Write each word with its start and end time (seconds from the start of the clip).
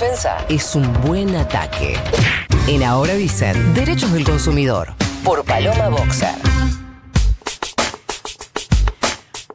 defensa 0.00 0.46
es 0.48 0.74
un 0.74 0.90
buen 1.02 1.36
ataque. 1.36 1.94
En 2.66 2.82
Ahora 2.82 3.12
dicen 3.14 3.74
Derechos 3.74 4.10
del 4.12 4.24
Consumidor 4.24 4.94
por 5.22 5.44
Paloma 5.44 5.90
Boxer. 5.90 6.34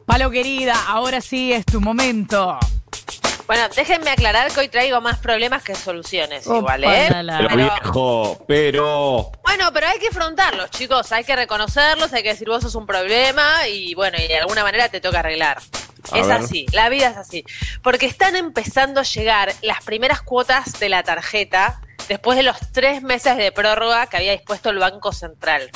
Palo 0.04 0.30
querida, 0.30 0.74
ahora 0.86 1.20
sí 1.20 1.52
es 1.52 1.66
tu 1.66 1.80
momento. 1.80 2.60
Bueno, 3.48 3.64
déjenme 3.74 4.10
aclarar 4.10 4.52
que 4.52 4.60
hoy 4.60 4.68
traigo 4.68 5.00
más 5.00 5.18
problemas 5.18 5.64
que 5.64 5.74
soluciones, 5.74 6.46
igual, 6.46 6.84
¿eh? 6.84 7.08
Pero- 7.08 7.56
viejo, 7.56 8.44
pero. 8.46 9.32
Bueno, 9.42 9.72
pero 9.72 9.88
hay 9.88 9.98
que 9.98 10.08
afrontarlos, 10.08 10.70
chicos. 10.70 11.10
Hay 11.10 11.24
que 11.24 11.34
reconocerlos, 11.34 12.12
hay 12.12 12.22
que 12.22 12.30
decir 12.30 12.48
vos 12.48 12.62
sos 12.62 12.76
un 12.76 12.86
problema 12.86 13.66
y 13.66 13.94
bueno, 13.94 14.16
y 14.22 14.28
de 14.28 14.38
alguna 14.38 14.62
manera 14.62 14.88
te 14.88 15.00
toca 15.00 15.20
arreglar. 15.20 15.58
A 16.12 16.18
es 16.18 16.26
ver. 16.26 16.36
así, 16.36 16.66
la 16.72 16.88
vida 16.88 17.08
es 17.08 17.16
así. 17.16 17.44
Porque 17.82 18.06
están 18.06 18.36
empezando 18.36 19.00
a 19.00 19.04
llegar 19.04 19.52
las 19.62 19.82
primeras 19.84 20.22
cuotas 20.22 20.78
de 20.78 20.88
la 20.88 21.02
tarjeta 21.02 21.80
después 22.08 22.36
de 22.36 22.42
los 22.42 22.56
tres 22.72 23.02
meses 23.02 23.36
de 23.36 23.52
prórroga 23.52 24.06
que 24.06 24.16
había 24.16 24.32
dispuesto 24.32 24.70
el 24.70 24.78
Banco 24.78 25.12
Central. 25.12 25.70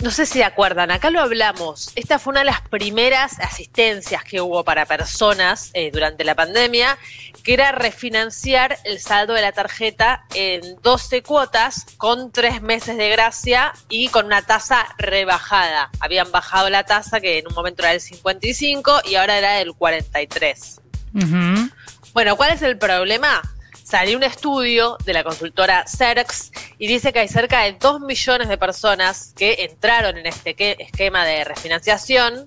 No 0.00 0.12
sé 0.12 0.26
si 0.26 0.34
se 0.34 0.44
acuerdan, 0.44 0.92
acá 0.92 1.10
lo 1.10 1.20
hablamos. 1.20 1.90
Esta 1.96 2.20
fue 2.20 2.30
una 2.30 2.40
de 2.40 2.46
las 2.46 2.60
primeras 2.60 3.40
asistencias 3.40 4.22
que 4.22 4.40
hubo 4.40 4.62
para 4.62 4.86
personas 4.86 5.70
eh, 5.74 5.90
durante 5.90 6.22
la 6.22 6.36
pandemia, 6.36 6.96
que 7.42 7.54
era 7.54 7.72
refinanciar 7.72 8.78
el 8.84 9.00
saldo 9.00 9.34
de 9.34 9.42
la 9.42 9.50
tarjeta 9.50 10.24
en 10.34 10.60
12 10.82 11.24
cuotas 11.24 11.84
con 11.96 12.30
tres 12.30 12.62
meses 12.62 12.96
de 12.96 13.08
gracia 13.08 13.72
y 13.88 14.08
con 14.08 14.26
una 14.26 14.42
tasa 14.42 14.86
rebajada. 14.98 15.90
Habían 15.98 16.30
bajado 16.30 16.70
la 16.70 16.84
tasa 16.84 17.20
que 17.20 17.38
en 17.38 17.48
un 17.48 17.54
momento 17.54 17.82
era 17.82 17.90
del 17.90 18.00
55 18.00 19.00
y 19.04 19.16
ahora 19.16 19.36
era 19.36 19.54
del 19.54 19.74
43. 19.74 20.80
Ujú. 21.12 21.70
Bueno, 22.12 22.36
¿cuál 22.36 22.52
es 22.52 22.62
el 22.62 22.78
problema? 22.78 23.42
Salió 23.88 24.18
un 24.18 24.22
estudio 24.24 24.98
de 25.06 25.14
la 25.14 25.24
consultora 25.24 25.86
Cerx 25.86 26.52
y 26.78 26.86
dice 26.88 27.10
que 27.12 27.20
hay 27.20 27.28
cerca 27.28 27.62
de 27.62 27.72
2 27.72 28.00
millones 28.02 28.48
de 28.48 28.58
personas 28.58 29.32
que 29.34 29.64
entraron 29.64 30.18
en 30.18 30.26
este 30.26 30.54
que- 30.54 30.76
esquema 30.78 31.24
de 31.24 31.42
refinanciación, 31.44 32.46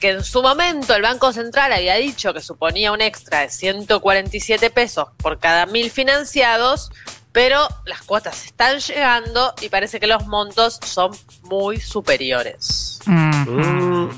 que 0.00 0.10
en 0.10 0.24
su 0.24 0.40
momento 0.40 0.94
el 0.94 1.02
Banco 1.02 1.34
Central 1.34 1.70
había 1.74 1.96
dicho 1.96 2.32
que 2.32 2.40
suponía 2.40 2.92
un 2.92 3.02
extra 3.02 3.40
de 3.40 3.50
147 3.50 4.70
pesos 4.70 5.08
por 5.18 5.38
cada 5.38 5.66
mil 5.66 5.90
financiados, 5.90 6.90
pero 7.32 7.68
las 7.84 8.00
cuotas 8.02 8.46
están 8.46 8.78
llegando 8.78 9.52
y 9.60 9.68
parece 9.68 10.00
que 10.00 10.06
los 10.06 10.26
montos 10.26 10.78
son 10.82 11.10
muy 11.42 11.78
superiores. 11.78 13.00
Mm, 13.04 14.08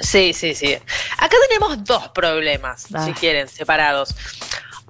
Sí, 0.00 0.32
sí, 0.32 0.54
sí. 0.54 0.74
Acá 1.18 1.36
tenemos 1.48 1.82
dos 1.84 2.08
problemas, 2.10 2.86
Ah. 2.94 3.04
si 3.04 3.12
quieren, 3.14 3.48
separados. 3.48 4.14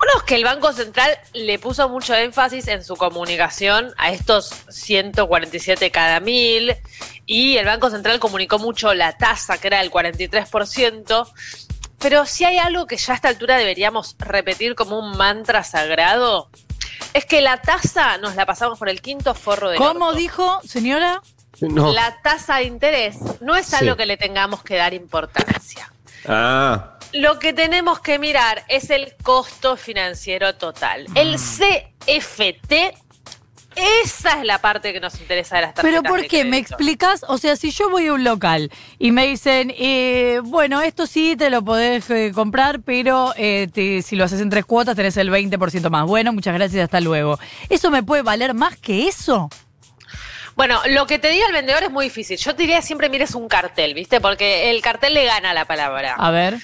Uno 0.00 0.10
es 0.18 0.22
que 0.22 0.36
el 0.36 0.44
Banco 0.44 0.72
Central 0.72 1.10
le 1.32 1.58
puso 1.58 1.88
mucho 1.88 2.14
énfasis 2.14 2.68
en 2.68 2.84
su 2.84 2.94
comunicación 2.96 3.92
a 3.96 4.12
estos 4.12 4.50
147 4.68 5.90
cada 5.90 6.20
mil 6.20 6.76
y 7.26 7.56
el 7.56 7.66
Banco 7.66 7.90
Central 7.90 8.20
comunicó 8.20 8.58
mucho 8.58 8.94
la 8.94 9.16
tasa, 9.16 9.58
que 9.58 9.66
era 9.66 9.78
del 9.80 9.90
43%, 9.90 11.30
pero 11.98 12.26
si 12.26 12.44
hay 12.44 12.58
algo 12.58 12.86
que 12.86 12.96
ya 12.96 13.12
a 13.12 13.16
esta 13.16 13.28
altura 13.28 13.56
deberíamos 13.56 14.14
repetir 14.18 14.74
como 14.76 14.98
un 14.98 15.16
mantra 15.16 15.64
sagrado, 15.64 16.48
es 17.12 17.24
que 17.26 17.40
la 17.40 17.60
tasa 17.60 18.18
nos 18.18 18.36
la 18.36 18.46
pasamos 18.46 18.78
por 18.78 18.88
el 18.88 19.00
quinto 19.02 19.34
forro 19.34 19.70
de 19.70 19.78
¿Cómo 19.78 20.12
dijo, 20.12 20.60
señora? 20.64 21.22
no. 21.60 21.92
la 21.92 22.20
tasa 22.22 22.58
de 22.58 22.64
interés 22.64 23.16
no 23.40 23.56
es 23.56 23.66
Sí. 23.66 23.76
algo 23.76 23.96
que 23.96 24.06
le 24.06 24.16
tengamos 24.16 24.62
que 24.62 24.76
dar 24.76 24.94
importancia. 24.94 25.92
Ah, 26.28 26.97
Lo 27.12 27.38
que 27.38 27.52
tenemos 27.52 28.00
que 28.00 28.18
mirar 28.18 28.64
es 28.68 28.90
el 28.90 29.14
costo 29.22 29.76
financiero 29.76 30.54
total. 30.56 31.06
El 31.14 31.36
CFT, 31.36 32.72
esa 34.04 34.38
es 34.40 34.44
la 34.44 34.58
parte 34.58 34.92
que 34.92 35.00
nos 35.00 35.18
interesa 35.20 35.56
de 35.56 35.62
las 35.62 35.74
tarjetas 35.74 36.00
Pero 36.02 36.02
¿por 36.02 36.26
qué? 36.26 36.44
¿Me 36.44 36.58
explicas? 36.58 37.24
O 37.28 37.38
sea, 37.38 37.54
si 37.56 37.70
yo 37.70 37.88
voy 37.90 38.08
a 38.08 38.12
un 38.12 38.24
local 38.24 38.70
y 38.98 39.12
me 39.12 39.26
dicen, 39.26 39.72
eh, 39.78 40.40
bueno, 40.42 40.82
esto 40.82 41.06
sí 41.06 41.36
te 41.36 41.48
lo 41.48 41.62
podés 41.62 42.10
eh, 42.10 42.32
comprar, 42.34 42.80
pero 42.80 43.32
eh, 43.36 43.68
te- 43.72 44.02
si 44.02 44.16
lo 44.16 44.24
haces 44.24 44.40
en 44.40 44.50
tres 44.50 44.64
cuotas 44.66 44.96
tenés 44.96 45.16
el 45.16 45.30
20% 45.30 45.90
más. 45.90 46.06
Bueno, 46.06 46.32
muchas 46.32 46.54
gracias, 46.54 46.84
hasta 46.84 47.00
luego. 47.00 47.38
¿Eso 47.68 47.90
me 47.90 48.02
puede 48.02 48.22
valer 48.22 48.52
más 48.52 48.76
que 48.76 49.08
eso? 49.08 49.48
Bueno, 50.56 50.80
lo 50.88 51.06
que 51.06 51.20
te 51.20 51.28
diga 51.30 51.46
el 51.46 51.52
vendedor 51.52 51.84
es 51.84 51.90
muy 51.90 52.06
difícil. 52.06 52.36
Yo 52.36 52.52
te 52.56 52.62
diría 52.62 52.82
siempre 52.82 53.08
mires 53.08 53.36
un 53.36 53.46
cartel, 53.48 53.94
¿viste? 53.94 54.20
Porque 54.20 54.70
el 54.70 54.82
cartel 54.82 55.14
le 55.14 55.24
gana 55.24 55.54
la 55.54 55.66
palabra. 55.66 56.16
A 56.18 56.30
ver. 56.32 56.58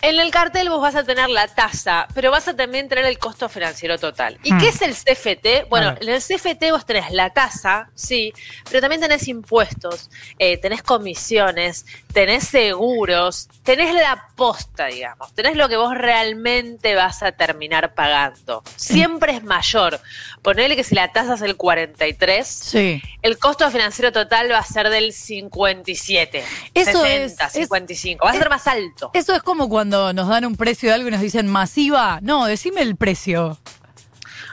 En 0.00 0.20
el 0.20 0.30
cartel 0.30 0.68
vos 0.68 0.80
vas 0.80 0.94
a 0.94 1.02
tener 1.02 1.28
la 1.28 1.48
tasa, 1.48 2.06
pero 2.14 2.30
vas 2.30 2.46
a 2.46 2.54
también 2.54 2.88
tener 2.88 3.04
el 3.04 3.18
costo 3.18 3.48
financiero 3.48 3.98
total. 3.98 4.38
¿Y 4.44 4.52
Hmm. 4.52 4.58
qué 4.58 4.68
es 4.68 4.80
el 4.82 4.94
CFT? 4.94 5.64
Bueno, 5.68 5.96
en 6.00 6.08
el 6.08 6.22
CFT 6.22 6.70
vos 6.70 6.86
tenés 6.86 7.10
la 7.10 7.30
tasa, 7.30 7.90
sí, 7.94 8.32
pero 8.70 8.80
también 8.80 9.00
tenés 9.00 9.26
impuestos, 9.26 10.08
eh, 10.38 10.56
tenés 10.58 10.82
comisiones, 10.84 11.84
tenés 12.12 12.44
seguros, 12.44 13.48
tenés 13.64 13.92
la 13.92 14.28
posta, 14.36 14.86
digamos, 14.86 15.32
tenés 15.34 15.56
lo 15.56 15.68
que 15.68 15.76
vos 15.76 15.94
realmente 15.96 16.94
vas 16.94 17.24
a 17.24 17.32
terminar 17.32 17.94
pagando. 17.94 18.62
Siempre 18.76 19.32
es 19.34 19.42
mayor. 19.42 20.00
Ponele 20.42 20.76
que 20.76 20.84
si 20.84 20.94
la 20.94 21.12
tasa 21.12 21.34
es 21.34 21.42
el 21.42 21.56
43, 21.56 22.46
Sí. 22.46 23.02
el 23.22 23.36
costo 23.38 23.68
financiero 23.70 24.12
total 24.12 24.50
va 24.52 24.58
a 24.58 24.64
ser 24.64 24.90
del 24.90 25.12
57, 25.12 26.44
Eso 26.74 27.02
60, 27.02 27.44
es- 27.46 27.50
es- 27.50 27.52
55, 27.62 28.24
va 28.24 28.30
a 28.30 28.34
es- 28.34 28.38
ser 28.38 28.48
más 28.48 28.66
alto. 28.68 29.10
Eso 29.12 29.34
es 29.34 29.42
como 29.42 29.68
cuando 29.78 30.12
nos 30.12 30.26
dan 30.26 30.44
un 30.44 30.56
precio 30.56 30.88
de 30.88 30.96
algo 30.96 31.06
y 31.06 31.12
nos 31.12 31.20
dicen 31.20 31.46
masiva. 31.46 32.18
No, 32.20 32.46
decime 32.46 32.82
el 32.82 32.96
precio. 32.96 33.56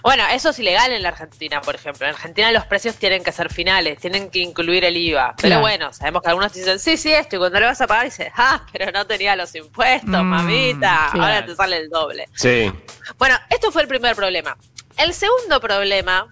Bueno, 0.03 0.23
eso 0.31 0.51
es 0.51 0.59
ilegal 0.59 0.91
en 0.91 1.01
la 1.01 1.09
Argentina, 1.09 1.61
por 1.61 1.73
ejemplo. 1.73 2.05
En 2.05 2.13
Argentina 2.13 2.51
los 2.51 2.63
precios 2.67 2.93
tienen 2.97 3.23
que 3.23 3.31
ser 3.31 3.51
finales, 3.51 3.97
tienen 3.97 4.29
que 4.29 4.37
incluir 4.37 4.85
el 4.85 4.95
IVA. 4.95 5.33
Pero 5.41 5.61
bueno, 5.61 5.91
sabemos 5.93 6.21
que 6.21 6.29
algunos 6.29 6.53
dicen, 6.53 6.77
sí, 6.77 6.95
sí, 6.95 7.11
esto, 7.11 7.37
y 7.37 7.39
cuando 7.39 7.59
lo 7.59 7.65
vas 7.65 7.81
a 7.81 7.87
pagar 7.87 8.05
dices, 8.05 8.31
ah, 8.37 8.63
pero 8.71 8.91
no 8.91 9.07
tenía 9.07 9.35
los 9.35 9.55
impuestos, 9.55 10.07
Mm, 10.11 10.23
mamita, 10.27 11.07
claro. 11.11 11.23
ahora 11.25 11.45
te 11.47 11.55
sale 11.55 11.77
el 11.77 11.89
doble. 11.89 12.29
sí. 12.35 12.71
Bueno, 13.17 13.35
esto 13.49 13.71
fue 13.71 13.81
el 13.81 13.87
primer 13.87 14.15
problema. 14.15 14.55
El 14.95 15.11
segundo 15.15 15.59
problema 15.59 16.27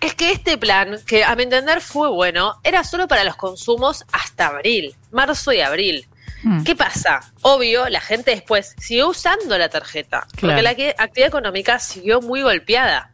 es 0.00 0.14
que 0.16 0.32
este 0.32 0.58
plan, 0.58 0.98
que 1.06 1.22
a 1.22 1.36
mi 1.36 1.44
entender 1.44 1.80
fue 1.80 2.08
bueno, 2.10 2.58
era 2.64 2.82
solo 2.82 3.06
para 3.06 3.22
los 3.22 3.36
consumos 3.36 4.04
hasta 4.10 4.48
abril, 4.48 4.92
marzo 5.12 5.52
y 5.52 5.60
abril. 5.60 6.08
Mm. 6.42 6.64
¿Qué 6.64 6.74
pasa? 6.76 7.20
Obvio, 7.42 7.88
la 7.88 8.00
gente 8.00 8.30
después 8.32 8.74
siguió 8.78 9.08
usando 9.08 9.56
la 9.58 9.68
tarjeta, 9.68 10.26
Claro. 10.36 10.54
porque 10.56 10.62
la 10.62 10.70
actividad 10.70 11.28
económica 11.28 11.78
siguió 11.78 12.20
muy 12.20 12.42
golpeada. 12.42 13.10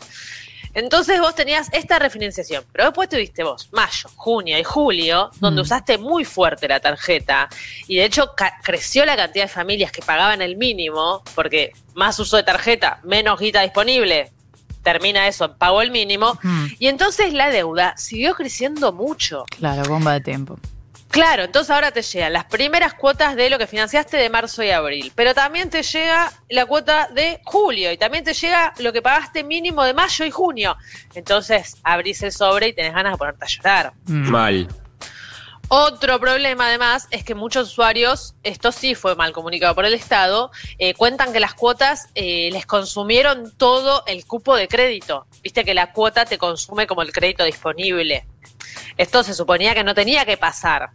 Entonces 0.74 1.18
vos 1.20 1.34
tenías 1.34 1.68
esta 1.72 1.98
refinanciación, 1.98 2.62
pero 2.72 2.84
después 2.84 3.08
tuviste 3.08 3.42
vos 3.42 3.68
mayo, 3.72 4.08
junio 4.16 4.58
y 4.58 4.62
julio, 4.64 5.30
donde 5.40 5.60
Mm. 5.62 5.64
usaste 5.64 5.98
muy 5.98 6.24
fuerte 6.24 6.68
la 6.68 6.78
tarjeta 6.78 7.48
y 7.86 7.96
de 7.96 8.04
hecho 8.04 8.32
creció 8.62 9.04
la 9.04 9.16
cantidad 9.16 9.44
de 9.44 9.48
familias 9.48 9.90
que 9.90 10.02
pagaban 10.02 10.40
el 10.42 10.56
mínimo, 10.56 11.22
porque 11.34 11.72
más 11.94 12.18
uso 12.20 12.36
de 12.36 12.42
tarjeta, 12.44 13.00
menos 13.02 13.40
guita 13.40 13.62
disponible, 13.62 14.30
termina 14.82 15.26
eso 15.26 15.46
en 15.46 15.54
pago 15.54 15.82
el 15.82 15.90
mínimo, 15.90 16.38
Mm. 16.42 16.66
y 16.78 16.86
entonces 16.86 17.32
la 17.32 17.48
deuda 17.50 17.94
siguió 17.96 18.34
creciendo 18.34 18.92
mucho. 18.92 19.44
Claro, 19.58 19.82
bomba 19.88 20.12
de 20.12 20.20
tiempo. 20.20 20.58
Claro, 21.18 21.44
entonces 21.44 21.70
ahora 21.70 21.90
te 21.90 22.02
llegan 22.02 22.32
las 22.32 22.44
primeras 22.44 22.94
cuotas 22.94 23.34
de 23.34 23.50
lo 23.50 23.58
que 23.58 23.66
financiaste 23.66 24.16
de 24.16 24.30
marzo 24.30 24.62
y 24.62 24.70
abril, 24.70 25.12
pero 25.14 25.34
también 25.34 25.68
te 25.68 25.82
llega 25.82 26.32
la 26.48 26.66
cuota 26.66 27.08
de 27.08 27.40
julio 27.44 27.90
y 27.90 27.96
también 27.96 28.22
te 28.22 28.34
llega 28.34 28.72
lo 28.78 28.92
que 28.92 29.02
pagaste 29.02 29.42
mínimo 29.42 29.82
de 29.82 29.94
mayo 29.94 30.24
y 30.24 30.30
junio. 30.30 30.76
Entonces 31.14 31.76
abrís 31.82 32.22
el 32.22 32.32
sobre 32.32 32.68
y 32.68 32.72
tenés 32.72 32.94
ganas 32.94 33.14
de 33.14 33.18
ponerte 33.18 33.44
a 33.44 33.48
llorar. 33.48 33.92
Mm. 34.06 34.30
Mal. 34.30 34.68
Otro 35.70 36.18
problema 36.18 36.68
además 36.68 37.08
es 37.10 37.24
que 37.24 37.34
muchos 37.34 37.72
usuarios, 37.72 38.34
esto 38.42 38.72
sí 38.72 38.94
fue 38.94 39.14
mal 39.16 39.32
comunicado 39.32 39.74
por 39.74 39.84
el 39.84 39.92
Estado, 39.92 40.50
eh, 40.78 40.94
cuentan 40.94 41.30
que 41.30 41.40
las 41.40 41.52
cuotas 41.52 42.08
eh, 42.14 42.48
les 42.52 42.64
consumieron 42.64 43.52
todo 43.54 44.02
el 44.06 44.24
cupo 44.24 44.56
de 44.56 44.66
crédito. 44.66 45.26
Viste 45.42 45.64
que 45.64 45.74
la 45.74 45.92
cuota 45.92 46.24
te 46.24 46.38
consume 46.38 46.86
como 46.86 47.02
el 47.02 47.12
crédito 47.12 47.44
disponible. 47.44 48.24
Esto 48.96 49.22
se 49.22 49.34
suponía 49.34 49.74
que 49.74 49.84
no 49.84 49.94
tenía 49.94 50.24
que 50.24 50.36
pasar. 50.36 50.90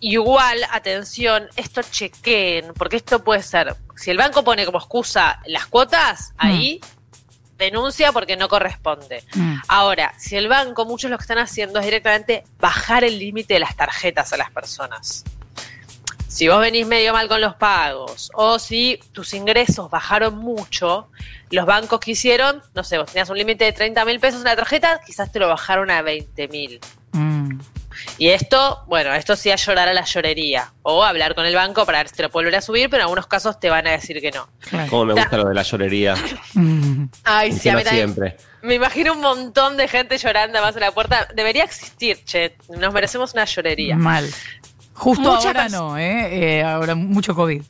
Igual, 0.00 0.58
atención, 0.70 1.48
esto 1.56 1.80
chequeen, 1.82 2.72
porque 2.74 2.96
esto 2.96 3.24
puede 3.24 3.42
ser, 3.42 3.74
si 3.96 4.10
el 4.10 4.18
banco 4.18 4.44
pone 4.44 4.66
como 4.66 4.78
excusa 4.78 5.40
las 5.46 5.66
cuotas, 5.66 6.34
ahí 6.36 6.80
denuncia 7.56 8.12
porque 8.12 8.36
no 8.36 8.48
corresponde. 8.48 9.24
Mm. 9.34 9.54
Ahora, 9.68 10.14
si 10.18 10.36
el 10.36 10.48
banco, 10.48 10.84
muchos 10.84 11.10
lo 11.10 11.16
que 11.16 11.22
están 11.22 11.38
haciendo 11.38 11.78
es 11.78 11.86
directamente 11.86 12.44
bajar 12.58 13.04
el 13.04 13.18
límite 13.18 13.54
de 13.54 13.60
las 13.60 13.76
tarjetas 13.76 14.32
a 14.32 14.36
las 14.36 14.50
personas. 14.50 15.24
Si 16.34 16.48
vos 16.48 16.58
venís 16.58 16.84
medio 16.84 17.12
mal 17.12 17.28
con 17.28 17.40
los 17.40 17.54
pagos 17.54 18.28
o 18.34 18.58
si 18.58 18.98
tus 19.12 19.34
ingresos 19.34 19.88
bajaron 19.88 20.36
mucho, 20.36 21.08
los 21.52 21.64
bancos 21.64 22.00
que 22.00 22.10
hicieron, 22.10 22.60
no 22.74 22.82
sé, 22.82 22.98
vos 22.98 23.06
tenías 23.06 23.30
un 23.30 23.38
límite 23.38 23.66
de 23.66 23.72
30 23.72 24.04
mil 24.04 24.18
pesos 24.18 24.40
en 24.40 24.46
la 24.46 24.56
tarjeta, 24.56 25.00
quizás 25.06 25.30
te 25.30 25.38
lo 25.38 25.46
bajaron 25.46 25.92
a 25.92 26.02
20 26.02 26.48
mil. 26.48 26.80
Mm. 27.12 27.60
Y 28.18 28.30
esto, 28.30 28.82
bueno, 28.88 29.14
esto 29.14 29.36
sí 29.36 29.52
a 29.52 29.54
llorar 29.54 29.88
a 29.88 29.94
la 29.94 30.02
llorería. 30.02 30.72
O 30.82 31.04
hablar 31.04 31.36
con 31.36 31.46
el 31.46 31.54
banco 31.54 31.86
para 31.86 31.98
ver 31.98 32.08
si 32.08 32.16
te 32.16 32.24
lo 32.24 32.30
puede 32.30 32.46
volver 32.46 32.58
a 32.58 32.62
subir, 32.62 32.90
pero 32.90 33.02
en 33.02 33.04
algunos 33.04 33.28
casos 33.28 33.60
te 33.60 33.70
van 33.70 33.86
a 33.86 33.92
decir 33.92 34.20
que 34.20 34.32
no. 34.32 34.48
Cómo 34.90 35.04
me 35.04 35.14
gusta 35.14 35.36
lo 35.36 35.48
de 35.48 35.54
la 35.54 35.62
llorería. 35.62 36.16
Mm. 36.54 37.04
Ay, 37.22 37.52
sí, 37.52 37.68
a 37.68 37.76
mí 37.76 37.84
siempre. 37.84 38.36
Me 38.62 38.74
imagino 38.74 39.12
un 39.12 39.20
montón 39.20 39.76
de 39.76 39.86
gente 39.86 40.18
llorando 40.18 40.60
más 40.60 40.76
a 40.76 40.80
la 40.80 40.90
puerta. 40.90 41.28
Debería 41.32 41.62
existir, 41.62 42.24
che. 42.24 42.56
Nos 42.68 42.92
merecemos 42.92 43.34
una 43.34 43.44
llorería. 43.44 43.96
Mal. 43.96 44.28
Justo 44.94 45.32
Muchas 45.32 45.46
ahora 45.46 45.68
no, 45.68 45.98
¿eh? 45.98 46.58
Eh, 46.58 46.62
Ahora 46.62 46.94
mucho 46.94 47.34
COVID. 47.34 47.62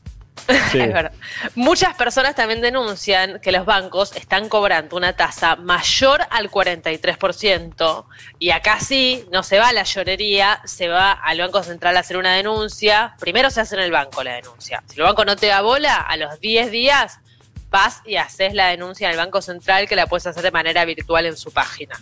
Sí. 0.70 0.78
Es 0.78 0.92
verdad. 0.92 1.12
Muchas 1.54 1.94
personas 1.94 2.34
también 2.34 2.60
denuncian 2.60 3.40
que 3.40 3.50
los 3.50 3.64
bancos 3.64 4.14
están 4.14 4.48
cobrando 4.50 4.96
una 4.96 5.14
tasa 5.14 5.56
mayor 5.56 6.20
al 6.30 6.50
43%. 6.50 8.04
Y 8.38 8.50
acá 8.50 8.78
sí, 8.80 9.24
no 9.32 9.42
se 9.42 9.58
va 9.58 9.68
a 9.68 9.72
la 9.72 9.84
llorería, 9.84 10.60
se 10.64 10.88
va 10.88 11.12
al 11.12 11.38
Banco 11.38 11.62
Central 11.62 11.96
a 11.96 12.00
hacer 12.00 12.18
una 12.18 12.34
denuncia. 12.34 13.14
Primero 13.20 13.50
se 13.50 13.62
hace 13.62 13.76
en 13.76 13.82
el 13.82 13.90
banco 13.90 14.22
la 14.22 14.34
denuncia. 14.34 14.82
Si 14.86 15.00
el 15.00 15.06
banco 15.06 15.24
no 15.24 15.36
te 15.36 15.46
da 15.46 15.62
bola, 15.62 15.96
a 15.96 16.16
los 16.16 16.38
10 16.40 16.70
días 16.70 17.20
vas 17.70 18.02
y 18.04 18.16
haces 18.16 18.54
la 18.54 18.68
denuncia 18.68 19.08
al 19.08 19.16
Banco 19.16 19.42
Central 19.42 19.88
que 19.88 19.96
la 19.96 20.06
puedes 20.06 20.26
hacer 20.26 20.42
de 20.42 20.52
manera 20.52 20.84
virtual 20.84 21.26
en 21.26 21.36
su 21.36 21.52
página. 21.52 21.96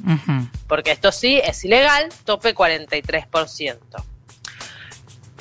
Porque 0.66 0.90
esto 0.90 1.12
sí 1.12 1.40
es 1.42 1.64
ilegal, 1.64 2.08
tope 2.24 2.54
43%. 2.54 3.78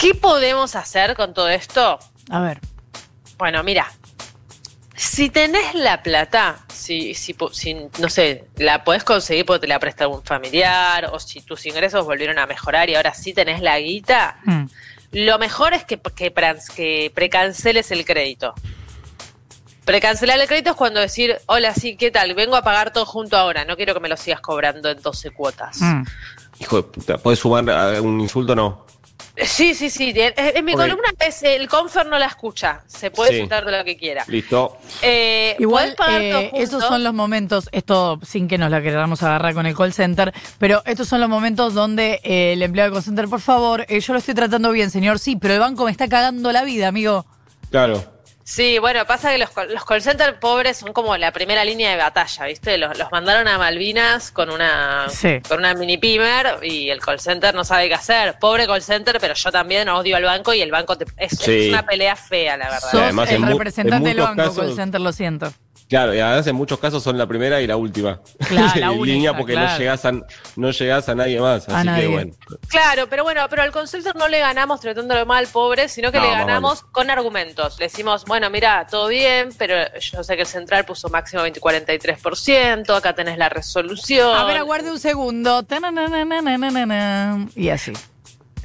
¿Qué 0.02 0.16
podemos 0.16 0.76
hacer 0.76 1.16
con 1.16 1.32
todo 1.32 1.48
esto? 1.48 2.00
A 2.32 2.40
ver. 2.42 2.60
Bueno, 3.38 3.62
mira, 3.62 3.86
si 4.96 5.30
tenés 5.30 5.76
la 5.76 6.02
plata, 6.02 6.66
si, 6.74 7.14
si, 7.14 7.36
no 8.00 8.10
sé, 8.10 8.46
la 8.58 8.84
podés 8.84 9.04
conseguir 9.04 9.46
porque 9.46 9.60
te 9.62 9.68
la 9.68 9.78
presta 9.78 10.06
algún 10.06 10.24
familiar, 10.24 11.10
o 11.14 11.20
si 11.20 11.42
tus 11.42 11.68
ingresos 11.68 12.04
volvieron 12.04 12.40
a 12.40 12.48
mejorar 12.48 12.90
y 12.90 12.96
ahora 12.96 13.14
sí 13.14 13.32
tenés 13.34 13.62
la 13.62 13.78
guita, 13.80 14.38
Mm. 14.44 14.64
lo 15.12 15.38
mejor 15.38 15.76
es 15.76 15.86
que, 15.86 16.00
que 16.16 17.12
precanceles 17.14 17.92
el 17.92 18.04
crédito. 18.04 18.56
Precancelar 19.86 20.40
el 20.40 20.48
crédito 20.48 20.72
es 20.72 20.76
cuando 20.78 21.00
decir, 21.00 21.38
hola, 21.46 21.76
sí, 21.76 21.96
¿qué 21.96 22.10
tal? 22.10 22.34
Vengo 22.34 22.56
a 22.56 22.64
pagar 22.64 22.92
todo 22.92 23.06
junto 23.06 23.38
ahora, 23.38 23.66
no 23.66 23.76
quiero 23.76 23.94
que 23.94 24.00
me 24.00 24.10
lo 24.10 24.18
sigas 24.18 24.42
cobrando 24.42 24.90
en 24.90 25.00
12 25.00 25.30
cuotas. 25.30 25.80
Mm. 25.80 26.04
Hijo 26.60 26.78
de 26.78 26.84
puta, 26.84 27.18
¿puedes 27.20 27.38
sumar 27.40 27.70
a 27.70 28.02
un 28.02 28.20
insulto 28.20 28.54
o 28.54 28.56
no? 28.56 28.91
Sí, 29.44 29.74
sí, 29.74 29.90
sí. 29.90 30.14
En, 30.16 30.34
en 30.38 30.66
mi 30.66 30.74
columna 30.74 31.10
es 31.20 31.42
el 31.44 31.68
confer 31.68 32.06
no 32.08 32.18
la 32.20 32.28
escucha. 32.28 32.82
Se 32.88 33.12
puede 33.12 33.32
Sí. 33.32 33.36
insultar 33.38 33.66
de 33.66 33.78
lo 33.78 33.84
que 33.84 33.98
quiera. 33.98 34.24
Listo. 34.28 34.78
Eh, 35.02 35.56
Igual, 35.60 35.96
eh, 36.10 36.52
esos 36.54 36.84
son 36.84 37.04
los 37.04 37.14
momentos, 37.14 37.68
esto 37.72 38.20
sin 38.24 38.48
que 38.48 38.58
nos 38.58 38.70
la 38.70 38.82
queramos 38.82 39.22
agarrar 39.24 39.54
con 39.54 39.66
el 39.66 39.76
call 39.76 39.94
center, 39.94 40.34
pero 40.60 40.82
estos 40.86 41.08
son 41.08 41.22
los 41.22 41.30
momentos 41.30 41.74
donde 41.74 42.20
eh, 42.24 42.54
el 42.54 42.62
empleado 42.64 42.90
del 42.92 42.96
call 42.98 43.04
center, 43.04 43.28
por 43.28 43.42
favor, 43.42 43.86
eh, 43.90 44.00
yo 44.00 44.14
lo 44.14 44.20
estoy 44.20 44.34
tratando 44.36 44.72
bien, 44.72 44.90
señor, 44.92 45.20
sí, 45.20 45.36
pero 45.36 45.54
el 45.56 45.60
banco 45.60 45.86
me 45.86 45.92
está 45.92 46.08
cagando 46.08 46.52
la 46.52 46.64
vida, 46.64 46.88
amigo. 46.88 47.26
Claro. 47.70 48.04
Sí, 48.54 48.80
bueno, 48.80 49.06
pasa 49.06 49.32
que 49.32 49.38
los, 49.38 49.50
call- 49.50 49.70
los 49.70 49.86
call 49.86 50.02
center 50.02 50.38
pobres 50.38 50.76
son 50.76 50.92
como 50.92 51.16
la 51.16 51.32
primera 51.32 51.64
línea 51.64 51.92
de 51.92 51.96
batalla, 51.96 52.46
¿viste? 52.48 52.78
Los, 52.78 52.98
los 52.98 53.10
mandaron 53.10 53.48
a 53.48 53.58
Malvinas 53.58 54.30
con 54.32 54.50
una, 54.50 55.06
Sí. 55.10 55.40
con 55.48 55.60
una 55.60 55.74
mini 55.74 55.98
pimer 55.98 56.60
y 56.62 56.90
el 56.90 57.00
call 57.00 57.22
center 57.22 57.56
no 57.56 57.64
sabe 57.64 57.88
qué 57.88 57.94
hacer. 57.96 58.38
Pobre 58.42 58.68
call 58.68 58.82
center, 58.82 59.20
pero 59.22 59.36
yo 59.36 59.52
también 59.54 59.88
odio 59.88 60.18
al 60.18 60.24
banco 60.24 60.54
y 60.54 60.62
el 60.62 60.70
banco 60.70 60.98
te- 60.98 61.06
es, 61.16 61.32
Sí. 61.40 61.68
es 61.68 61.70
una 61.70 61.86
pelea 61.86 62.18
fea, 62.18 62.58
la 62.58 62.66
verdad. 62.66 62.90
Sos 62.92 63.02
además, 63.02 63.30
el 63.30 63.36
en 63.38 63.48
representante 63.48 64.10
en 64.10 64.18
del 64.18 64.26
banco, 64.26 64.36
casos- 64.44 64.58
call 64.58 64.76
center, 64.76 65.00
lo 65.00 65.14
siento. 65.14 65.54
Claro, 65.92 66.16
y 66.16 66.20
además 66.22 66.48
en 66.48 66.56
muchos 66.56 66.80
casos 66.80 67.04
son 67.04 67.18
la 67.18 67.28
primera 67.28 67.60
y 67.60 67.68
la 67.68 67.76
última. 67.76 68.22
Claro, 68.48 68.80
la 68.80 68.86
En 68.94 69.00
única, 69.00 69.06
línea 69.14 69.38
porque 69.38 69.52
claro. 69.54 69.72
no 69.74 69.78
llegás 69.78 70.06
a 70.06 70.12
no 70.56 70.72
llegás 70.72 71.10
a 71.10 71.16
nadie 71.16 71.42
más. 71.42 71.68
A 71.68 71.80
Así 71.80 71.86
nadie. 71.86 72.02
que 72.04 72.08
bueno. 72.08 72.32
Claro, 72.70 73.08
pero 73.10 73.24
bueno, 73.24 73.46
pero 73.50 73.64
al 73.64 73.88
center 73.90 74.16
no 74.16 74.30
le 74.30 74.40
ganamos 74.40 74.80
tratándolo 74.80 75.26
mal, 75.26 75.48
pobre, 75.48 75.90
sino 75.90 76.10
que 76.10 76.20
No, 76.20 76.24
le 76.24 76.32
ganamos 76.32 76.84
con 76.84 77.10
argumentos. 77.10 77.78
Le 77.78 77.88
decimos, 77.88 78.24
bueno, 78.24 78.50
mira, 78.50 78.88
todo 78.90 79.10
bien, 79.10 79.50
pero 79.58 79.76
yo 80.00 80.24
sé 80.24 80.36
que 80.36 80.44
el 80.44 80.48
central 80.48 80.86
puso 80.86 81.10
máximo 81.10 81.42
20 81.42 81.60
43%, 81.60 82.96
acá 82.96 83.14
tenés 83.14 83.38
la 83.38 83.50
resolución. 83.50 84.34
A 84.38 84.46
ver, 84.46 84.58
aguarde 84.58 84.92
un 84.92 85.00
segundo. 85.00 85.66
Y 87.54 87.68
así. 87.68 87.92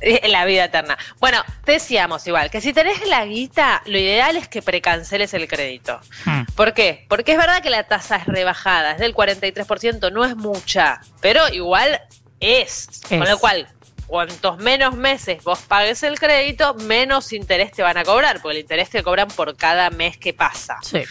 La 0.29 0.45
vida 0.45 0.65
eterna. 0.65 0.99
Bueno, 1.19 1.43
te 1.65 1.73
decíamos 1.73 2.27
igual, 2.27 2.51
que 2.51 2.61
si 2.61 2.73
tenés 2.73 3.07
la 3.09 3.25
guita, 3.25 3.83
lo 3.87 3.99
ideal 3.99 4.37
es 4.37 4.49
que 4.49 4.63
precanceles 4.63 5.35
el 5.35 5.49
crédito. 5.49 6.01
Hmm. 6.25 6.45
¿Por 6.55 6.75
qué? 6.75 7.07
Porque 7.09 7.33
es 7.33 7.39
verdad 7.39 7.63
que 7.63 7.71
la 7.71 7.85
tasa 7.85 8.17
es 8.17 8.27
rebajada, 8.27 8.93
es 8.93 8.99
del 8.99 9.15
43%, 9.15 10.13
no 10.13 10.25
es 10.25 10.37
mucha, 10.37 11.01
pero 11.21 11.49
igual 11.49 12.01
es. 12.41 12.89
Es. 13.01 13.01
Con 13.09 13.29
lo 13.29 13.39
cual, 13.39 13.69
cuantos 14.07 14.59
menos 14.59 14.97
meses 14.97 15.43
vos 15.43 15.61
pagues 15.61 16.03
el 16.03 16.19
crédito, 16.19 16.75
menos 16.75 17.33
interés 17.33 17.73
te 17.73 17.83
van 17.83 17.97
a 17.97 18.05
cobrar, 18.05 18.41
porque 18.41 18.59
el 18.59 18.63
interés 18.63 18.91
te 18.91 19.03
cobran 19.03 19.29
por 19.29 19.57
cada 19.57 19.91
mes 19.91 20.17
que 20.17 20.33
pasa. 20.33 20.79
Sí. 20.83 21.03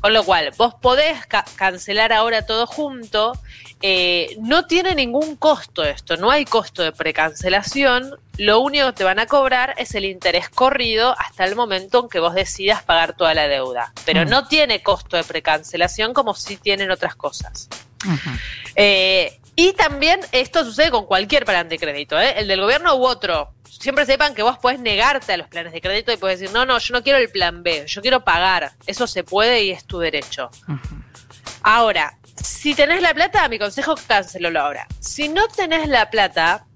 Con 0.00 0.12
lo 0.12 0.22
cual, 0.24 0.52
vos 0.56 0.74
podés 0.80 1.26
ca- 1.26 1.44
cancelar 1.56 2.12
ahora 2.12 2.46
todo 2.46 2.66
junto. 2.66 3.32
eh, 3.80 4.36
no 4.40 4.66
tiene 4.66 4.96
ningún 4.96 5.36
costo 5.36 5.84
esto, 5.84 6.16
no 6.16 6.32
hay 6.32 6.44
costo 6.44 6.82
de 6.82 6.90
precancelación. 6.90 8.10
Lo 8.36 8.58
único 8.58 8.86
que 8.86 8.92
te 8.92 9.04
van 9.04 9.20
a 9.20 9.26
cobrar 9.26 9.74
es 9.78 9.94
el 9.94 10.04
interés 10.04 10.48
corrido 10.48 11.14
hasta 11.16 11.44
el 11.44 11.54
momento 11.54 12.00
en 12.02 12.08
que 12.08 12.18
vos 12.18 12.34
decidas 12.34 12.82
pagar 12.82 13.16
toda 13.16 13.34
la 13.34 13.46
deuda. 13.46 13.92
Pero 14.04 14.24
Mm. 14.24 14.28
no 14.30 14.48
tiene 14.48 14.82
costo 14.82 15.16
de 15.16 15.22
precancelación 15.22 16.12
como 16.12 16.34
si 16.34 16.56
tienen 16.56 16.90
otras 16.90 17.14
cosas. 17.14 17.68
Eh, 18.74 19.38
y 19.54 19.72
también 19.74 20.20
esto 20.32 20.64
sucede 20.64 20.90
con 20.90 21.06
cualquier 21.06 21.44
plan 21.44 21.68
de 21.68 21.78
crédito, 21.78 22.18
¿eh? 22.20 22.34
el 22.38 22.48
del 22.48 22.60
gobierno 22.60 22.94
u 22.96 23.04
otro. 23.06 23.52
Siempre 23.70 24.06
sepan 24.06 24.34
que 24.34 24.42
vos 24.42 24.58
podés 24.58 24.80
negarte 24.80 25.32
a 25.32 25.36
los 25.36 25.48
planes 25.48 25.72
de 25.72 25.80
crédito 25.80 26.12
y 26.12 26.16
podés 26.16 26.40
decir, 26.40 26.54
no, 26.54 26.64
no, 26.66 26.78
yo 26.78 26.94
no 26.94 27.02
quiero 27.02 27.18
el 27.18 27.30
plan 27.30 27.62
B, 27.62 27.84
yo 27.86 28.02
quiero 28.02 28.24
pagar. 28.24 28.72
Eso 28.86 29.06
se 29.06 29.24
puede 29.24 29.64
y 29.64 29.70
es 29.70 29.84
tu 29.84 29.98
derecho. 29.98 30.50
Ahora, 31.62 32.18
si 32.42 32.74
tenés 32.74 33.02
la 33.02 33.14
plata, 33.14 33.48
mi 33.48 33.58
consejo, 33.58 33.94
cancelalo 34.06 34.60
ahora. 34.60 34.86
Si 35.00 35.28
no 35.28 35.48
tenés 35.48 35.88
la 35.88 36.10
plata, 36.10 36.66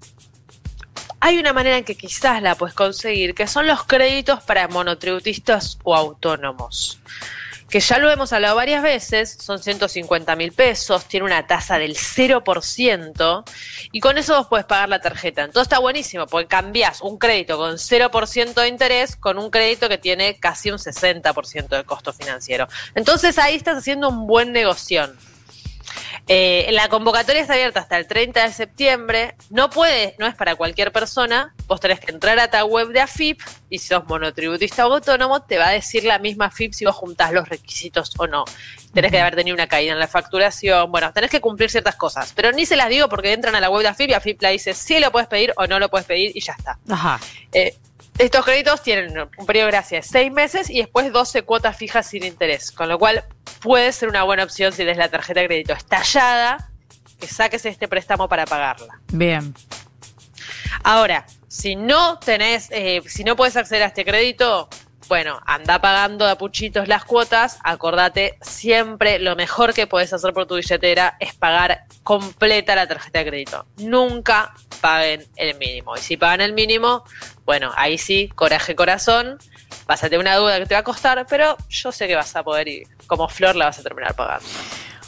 hay 1.19 1.37
una 1.37 1.53
manera 1.53 1.77
en 1.77 1.85
que 1.85 1.95
quizás 1.95 2.41
la 2.41 2.55
puedes 2.55 2.75
conseguir, 2.75 3.33
que 3.33 3.47
son 3.47 3.65
los 3.65 3.83
créditos 3.85 4.43
para 4.43 4.67
monotributistas 4.67 5.79
o 5.83 5.95
autónomos. 5.95 6.99
Que 7.73 7.79
ya 7.79 7.97
lo 7.97 8.11
hemos 8.11 8.31
hablado 8.31 8.55
varias 8.55 8.83
veces, 8.83 9.35
son 9.41 9.57
150 9.57 10.35
mil 10.35 10.51
pesos, 10.51 11.05
tiene 11.05 11.25
una 11.25 11.47
tasa 11.47 11.79
del 11.79 11.95
0% 11.95 13.43
y 13.91 13.99
con 13.99 14.19
eso 14.19 14.37
vos 14.37 14.45
puedes 14.47 14.67
pagar 14.67 14.89
la 14.89 14.99
tarjeta. 14.99 15.41
Entonces 15.41 15.63
está 15.63 15.79
buenísimo 15.79 16.27
porque 16.27 16.45
cambiás 16.45 17.01
un 17.01 17.17
crédito 17.17 17.57
con 17.57 17.77
0% 17.77 18.53
de 18.53 18.67
interés 18.67 19.15
con 19.15 19.39
un 19.39 19.49
crédito 19.49 19.89
que 19.89 19.97
tiene 19.97 20.37
casi 20.39 20.69
un 20.69 20.77
60% 20.77 21.69
de 21.69 21.83
costo 21.83 22.13
financiero. 22.13 22.67
Entonces 22.93 23.39
ahí 23.39 23.55
estás 23.55 23.79
haciendo 23.79 24.07
un 24.07 24.27
buen 24.27 24.51
negocio. 24.51 25.11
Eh, 26.27 26.69
la 26.71 26.87
convocatoria 26.87 27.41
está 27.41 27.53
abierta 27.53 27.81
hasta 27.81 27.97
el 27.97 28.07
30 28.07 28.43
de 28.43 28.53
septiembre. 28.53 29.35
No 29.49 29.69
puede, 29.69 30.15
no 30.19 30.25
es 30.25 30.35
para 30.35 30.55
cualquier 30.55 30.91
persona. 30.91 31.53
Vos 31.67 31.79
tenés 31.79 31.99
que 31.99 32.11
entrar 32.11 32.39
a 32.39 32.49
la 32.51 32.65
web 32.65 32.89
de 32.89 33.01
AFIP 33.01 33.41
y 33.69 33.79
si 33.79 33.89
sos 33.89 34.05
monotributista 34.05 34.87
o 34.87 34.93
autónomo, 34.93 35.41
te 35.41 35.57
va 35.57 35.67
a 35.67 35.71
decir 35.71 36.05
la 36.05 36.19
misma 36.19 36.45
AFIP 36.45 36.73
si 36.73 36.85
vos 36.85 36.95
juntás 36.95 37.33
los 37.33 37.47
requisitos 37.49 38.13
o 38.17 38.27
no. 38.27 38.45
Tenés 38.93 39.11
que 39.11 39.19
haber 39.19 39.35
tenido 39.35 39.53
una 39.55 39.67
caída 39.67 39.93
en 39.93 39.99
la 39.99 40.07
facturación. 40.07 40.91
Bueno, 40.91 41.11
tenés 41.11 41.29
que 41.29 41.41
cumplir 41.41 41.69
ciertas 41.69 41.95
cosas. 41.95 42.31
Pero 42.35 42.51
ni 42.51 42.65
se 42.65 42.75
las 42.75 42.89
digo 42.89 43.09
porque 43.09 43.33
entran 43.33 43.55
a 43.55 43.59
la 43.59 43.69
web 43.69 43.81
de 43.81 43.89
AFIP 43.89 44.11
y 44.11 44.13
AFIP 44.13 44.41
la 44.41 44.49
dice 44.49 44.73
si 44.73 44.99
lo 44.99 45.11
puedes 45.11 45.27
pedir 45.27 45.53
o 45.57 45.67
no 45.67 45.79
lo 45.79 45.89
puedes 45.89 46.07
pedir 46.07 46.31
y 46.33 46.39
ya 46.39 46.53
está. 46.53 46.79
Ajá. 46.89 47.19
Eh, 47.51 47.75
estos 48.17 48.45
créditos 48.45 48.81
tienen 48.83 49.27
un 49.37 49.45
periodo 49.45 49.65
de 49.65 49.71
gracia 49.71 49.97
de 49.97 50.03
seis 50.03 50.31
meses 50.31 50.69
y 50.69 50.77
después 50.77 51.11
12 51.11 51.41
cuotas 51.43 51.75
fijas 51.75 52.07
sin 52.07 52.23
interés, 52.23 52.71
con 52.71 52.87
lo 52.87 52.99
cual 52.99 53.23
puede 53.63 53.91
ser 53.93 54.09
una 54.09 54.23
buena 54.23 54.43
opción 54.43 54.73
si 54.73 54.79
tenés 54.79 54.97
la 54.97 55.09
tarjeta 55.09 55.39
de 55.39 55.47
crédito 55.47 55.73
estallada, 55.73 56.69
que 57.19 57.27
saques 57.27 57.65
este 57.65 57.87
préstamo 57.87 58.27
para 58.27 58.45
pagarla. 58.45 58.99
Bien. 59.11 59.53
Ahora, 60.83 61.25
si 61.47 61.75
no 61.75 62.19
tenés, 62.19 62.67
eh, 62.71 63.01
si 63.07 63.23
no 63.23 63.37
puedes 63.37 63.55
acceder 63.55 63.83
a 63.83 63.85
este 63.87 64.03
crédito, 64.03 64.67
bueno, 65.07 65.39
anda 65.45 65.79
pagando 65.79 66.27
a 66.27 66.37
puchitos 66.37 66.87
las 66.87 67.05
cuotas, 67.05 67.59
acordate, 67.63 68.37
siempre 68.41 69.19
lo 69.19 69.35
mejor 69.35 69.73
que 69.73 69.87
podés 69.87 70.13
hacer 70.13 70.33
por 70.33 70.45
tu 70.45 70.55
billetera 70.55 71.17
es 71.19 71.33
pagar 71.33 71.85
completa 72.03 72.75
la 72.75 72.87
tarjeta 72.87 73.19
de 73.19 73.25
crédito. 73.25 73.65
Nunca 73.77 74.53
paguen 74.81 75.25
el 75.35 75.57
mínimo. 75.57 75.95
Y 75.95 75.99
si 75.99 76.17
pagan 76.17 76.41
el 76.41 76.53
mínimo, 76.53 77.03
bueno, 77.45 77.71
ahí 77.75 77.97
sí, 77.97 78.29
coraje 78.35 78.75
corazón, 78.75 79.39
tener 80.01 80.19
una 80.19 80.35
duda 80.35 80.59
que 80.59 80.65
te 80.65 80.75
va 80.75 80.79
a 80.81 80.83
costar, 80.83 81.25
pero 81.29 81.57
yo 81.69 81.91
sé 81.91 82.07
que 82.07 82.15
vas 82.15 82.35
a 82.35 82.43
poder 82.43 82.67
y 82.67 82.83
como 83.07 83.27
flor 83.27 83.55
la 83.55 83.65
vas 83.65 83.79
a 83.79 83.83
terminar 83.83 84.15
pagando. 84.15 84.45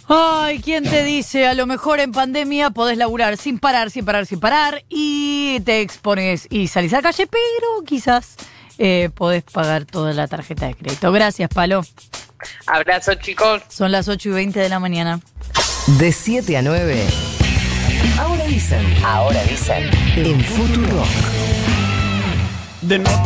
Ay, 0.08 0.62
¿quién 0.62 0.84
te 0.84 1.04
dice? 1.04 1.48
A 1.48 1.56
lo 1.56 1.66
mejor 1.66 2.00
en 2.00 2.12
pandemia 2.12 2.70
podés 2.70 2.98
laburar 2.98 3.38
sin 3.38 3.58
parar, 3.58 3.90
sin 3.90 4.06
parar, 4.06 4.28
sin 4.28 4.40
parar 4.40 4.84
y 4.88 5.60
te 5.62 5.82
expones 5.82 6.48
y 6.52 6.68
salís 6.68 6.94
a 6.94 6.98
la 6.98 7.02
calle, 7.02 7.26
pero 7.26 7.84
quizás 7.86 8.36
eh, 8.78 9.10
podés 9.14 9.44
pagar 9.44 9.86
toda 9.86 10.14
la 10.14 10.28
tarjeta 10.28 10.68
de 10.68 10.76
crédito. 10.76 11.12
Gracias, 11.12 11.50
Palo. 11.50 11.84
Abrazo, 12.68 13.16
chicos. 13.16 13.64
Son 13.70 13.92
las 13.92 14.08
8 14.08 14.30
y 14.30 14.32
20 14.32 14.60
de 14.60 14.70
la 14.70 14.80
mañana. 14.80 15.20
De 16.00 16.12
7 16.12 16.58
a 16.58 16.62
9. 16.62 17.06
Ahora 18.20 18.46
dicen. 18.46 18.86
Ahora 19.04 19.44
dicen. 19.44 19.90
En 20.16 20.42
Futuro. 20.44 21.04
De 22.82 23.00
no 23.00 23.24